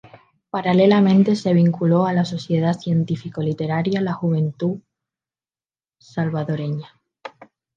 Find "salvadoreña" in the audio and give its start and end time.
5.99-6.99